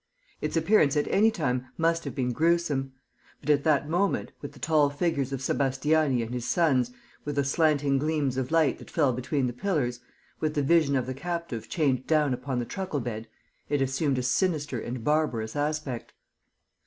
Its 0.41 0.57
appearance 0.57 0.97
at 0.97 1.07
any 1.09 1.29
time 1.29 1.67
must 1.77 2.05
have 2.05 2.15
been 2.15 2.31
gruesome. 2.33 2.91
But, 3.41 3.51
at 3.51 3.63
that 3.65 3.87
moment, 3.87 4.31
with 4.41 4.53
the 4.53 4.57
tall 4.57 4.89
figures 4.89 5.31
of 5.31 5.41
Sébastiani 5.41 6.23
and 6.23 6.33
his 6.33 6.47
sons, 6.47 6.89
with 7.23 7.35
the 7.35 7.43
slanting 7.43 7.99
gleams 7.99 8.35
of 8.35 8.49
light 8.49 8.79
that 8.79 8.89
fell 8.89 9.13
between 9.13 9.45
the 9.45 9.53
pillars, 9.53 9.99
with 10.39 10.55
the 10.55 10.63
vision 10.63 10.95
of 10.95 11.05
the 11.05 11.13
captive 11.13 11.69
chained 11.69 12.07
down 12.07 12.33
upon 12.33 12.57
the 12.57 12.65
truckle 12.65 12.99
bed, 12.99 13.27
it 13.69 13.79
assumed 13.79 14.17
a 14.17 14.23
sinister 14.23 14.79
and 14.79 15.03
barbarous 15.03 15.55
aspect. 15.55 16.13